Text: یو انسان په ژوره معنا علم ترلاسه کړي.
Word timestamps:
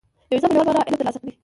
یو 0.29 0.33
انسان 0.35 0.49
په 0.51 0.55
ژوره 0.57 0.67
معنا 0.67 0.81
علم 0.87 0.99
ترلاسه 0.99 1.19
کړي. 1.21 1.31